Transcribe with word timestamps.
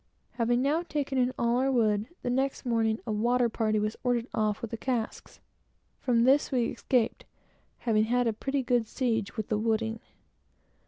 Having 0.31 0.63
now 0.63 0.81
taken 0.81 1.19
in 1.19 1.31
all 1.37 1.57
our 1.57 1.71
wood, 1.71 2.07
the 2.23 2.31
next 2.31 2.65
morning 2.65 2.97
a 3.05 3.11
water 3.11 3.49
party 3.49 3.77
was 3.77 3.95
ordered 4.03 4.25
off 4.33 4.59
with 4.63 4.69
all 4.71 4.71
the 4.71 4.77
casks. 4.83 5.39
From 5.99 6.23
this 6.23 6.51
we 6.51 6.69
escaped, 6.71 7.23
having 7.77 8.05
had 8.05 8.25
a 8.25 8.33
pretty 8.33 8.63
good 8.63 8.87
siege 8.87 9.37
with 9.37 9.49
the 9.49 9.59
wooding. 9.59 9.99